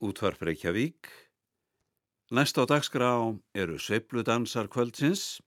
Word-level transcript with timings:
Útvarp 0.00 0.42
Reykjavík. 0.42 1.08
Næst 2.30 2.56
á 2.56 2.64
dagskrá 2.64 3.12
eru 3.54 3.78
Sveipludansar 3.78 4.68
kvöldsins. 4.72 5.40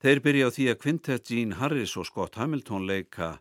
Þeir 0.00 0.20
byrja 0.24 0.48
á 0.48 0.54
því 0.54 0.64
að 0.72 0.80
Quintet 0.82 1.28
Gene 1.28 1.56
Harris 1.60 1.96
og 1.96 2.08
Scott 2.08 2.36
Hamilton 2.40 2.86
leika 2.88 3.38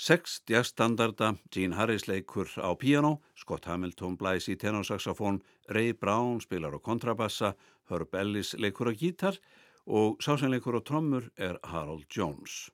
sex 0.00 0.40
jazzstandarda, 0.48 1.34
Gene 1.52 1.76
Harris 1.76 2.08
leikur 2.08 2.48
á 2.56 2.72
piano, 2.78 3.20
Scott 3.36 3.66
Hamilton 3.68 4.16
blæs 4.16 4.48
í 4.48 4.56
tenorsaxofón, 4.56 5.42
Ray 5.68 5.92
Brown 5.92 6.40
spilar 6.40 6.72
á 6.72 6.80
kontrabassa, 6.80 7.52
Herb 7.90 8.14
Ellis 8.16 8.54
leikur 8.56 8.88
á 8.88 8.94
gítar 8.96 9.36
og 9.84 10.16
sásenleikur 10.24 10.80
á 10.80 10.80
trommur 10.80 11.28
er 11.36 11.60
Harold 11.64 12.08
Jones. 12.08 12.70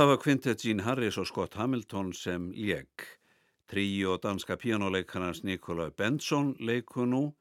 Það 0.00 0.08
var 0.08 0.16
Quintet 0.16 0.62
Jean 0.64 0.78
Harris 0.80 1.18
og 1.20 1.26
Scott 1.28 1.54
Hamilton 1.60 2.12
sem 2.16 2.46
lék. 2.56 3.02
Trí 3.68 3.84
og 4.08 4.22
danska 4.22 4.56
píjánuleikarnas 4.56 5.42
Nikolaj 5.44 5.90
Benson 5.92 6.54
leiku 6.56 7.04
nú. 7.04 7.34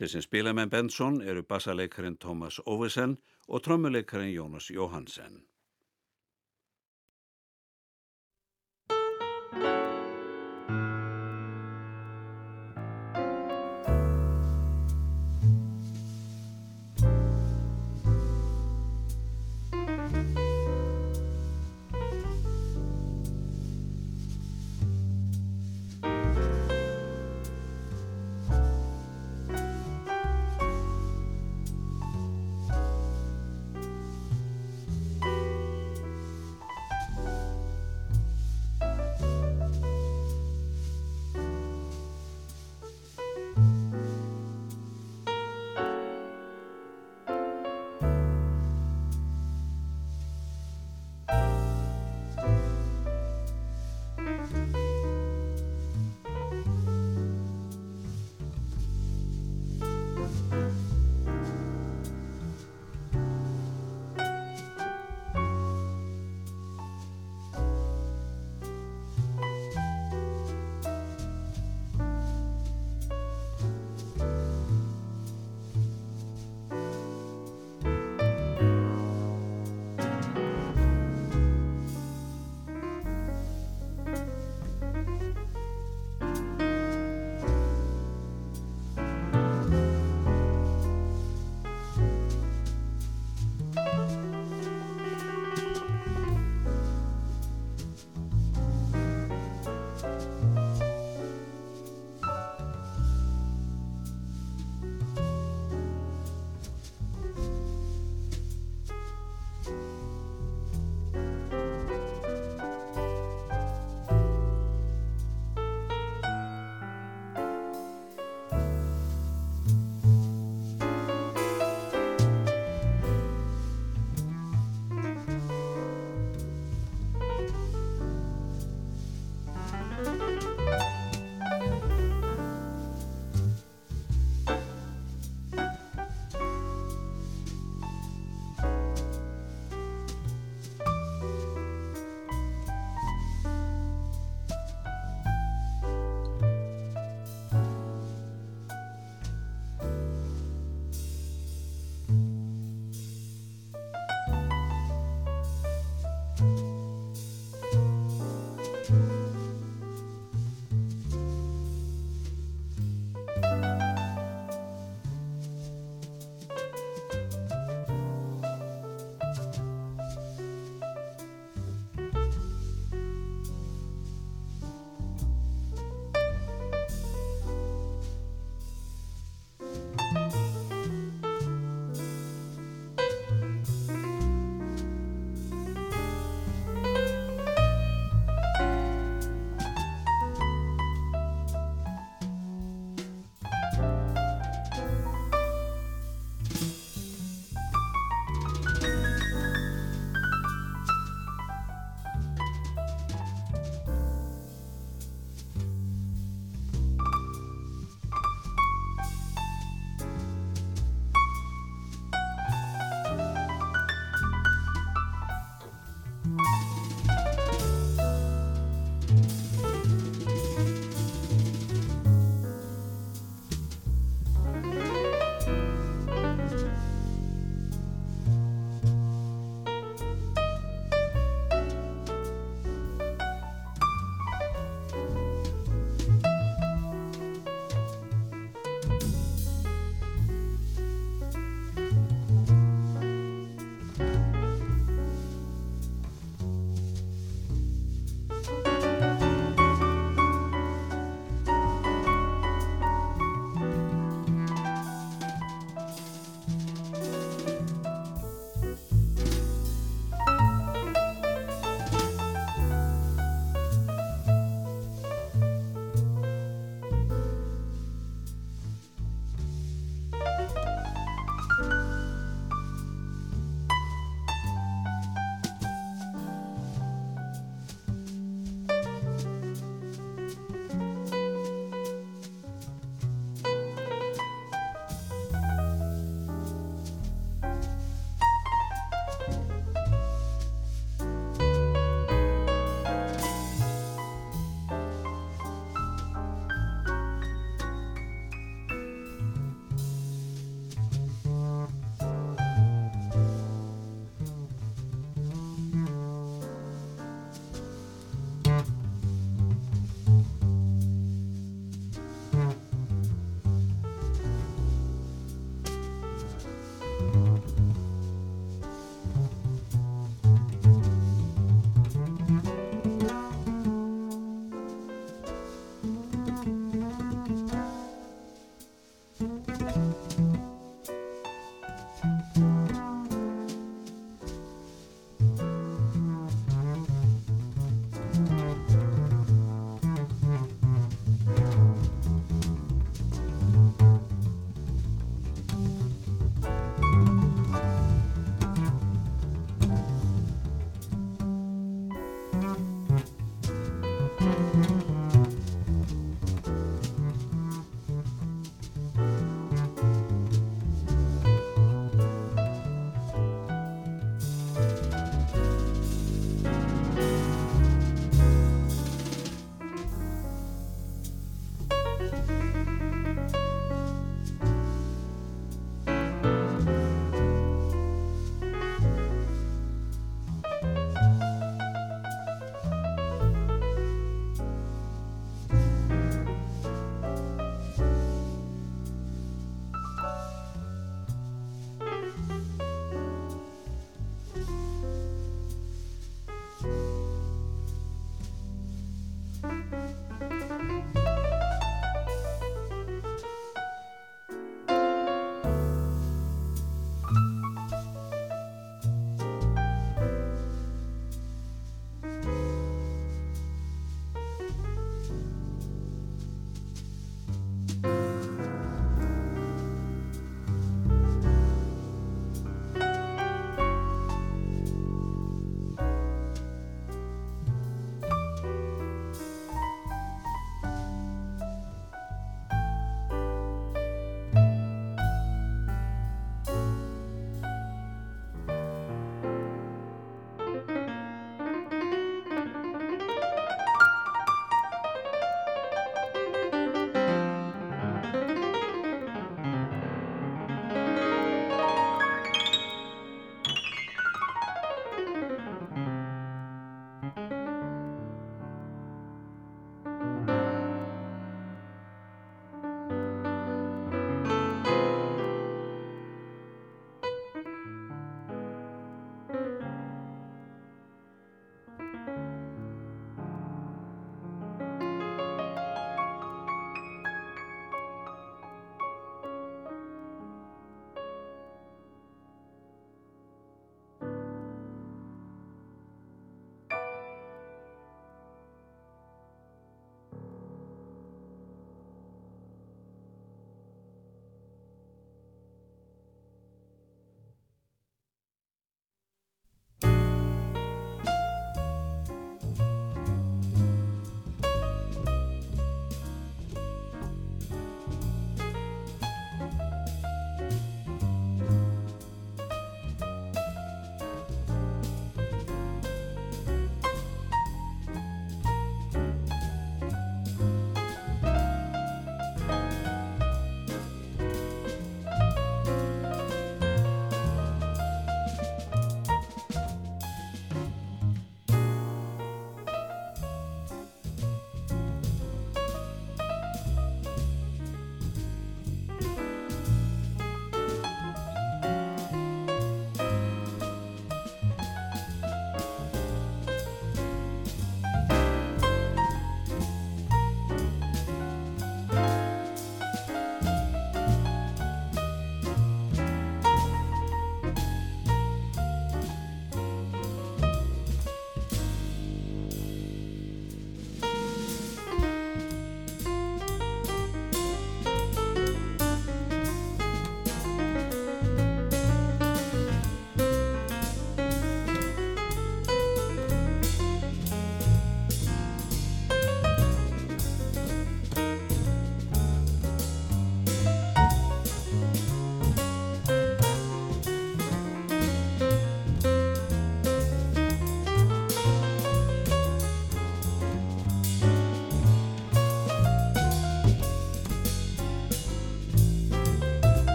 Þeir 0.00 0.08
sem 0.08 0.24
spila 0.24 0.54
með 0.56 0.70
Benson 0.72 1.20
eru 1.20 1.44
bassaleikarin 1.44 2.16
Thomas 2.16 2.56
Ovesen 2.64 3.18
og 3.48 3.60
trommuleikarin 3.68 4.32
Jónas 4.32 4.70
Jóhansen. 4.72 5.42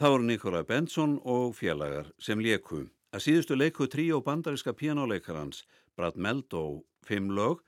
Það 0.00 0.12
voru 0.14 0.24
Nikolai 0.24 0.60
Benson 0.64 1.18
og 1.28 1.50
félagar 1.58 2.06
sem 2.24 2.40
leku. 2.40 2.86
Að 3.12 3.20
síðustu 3.20 3.58
leiku 3.58 3.84
trí 3.84 4.06
og 4.16 4.22
bandariska 4.24 4.72
pianoleikarans 4.72 5.66
Brad 5.92 6.16
Meldó 6.16 6.62
fimm 7.04 7.28
lög, 7.36 7.60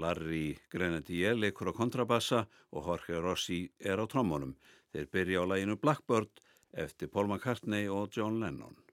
Larry 0.00 0.56
Grenadier 0.72 1.36
leikur 1.36 1.68
á 1.68 1.76
kontrabassa 1.76 2.46
og 2.72 2.88
Jorge 2.88 3.20
Rossi 3.20 3.60
er 3.84 4.00
á 4.00 4.08
trommunum. 4.08 4.56
Þeir 4.96 5.12
byrja 5.12 5.44
á 5.44 5.50
læginu 5.52 5.76
Blackbird 5.76 6.40
eftir 6.72 7.12
Paul 7.12 7.28
McCartney 7.28 7.84
og 7.92 8.16
John 8.16 8.40
Lennon. 8.40 8.87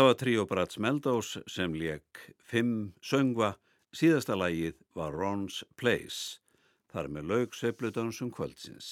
Það 0.00 0.06
var 0.06 0.16
Trio 0.16 0.44
Brats 0.48 0.78
Meldós 0.80 1.30
sem 1.52 1.74
leik 1.76 2.20
fimm 2.48 2.94
söngva, 3.04 3.50
síðasta 3.92 4.32
lægið 4.32 4.78
var 4.96 5.12
Ron's 5.12 5.58
Place, 5.76 6.38
þar 6.88 7.10
með 7.12 7.26
laug 7.28 7.58
sveipludansum 7.58 8.30
kvöldsins. 8.32 8.88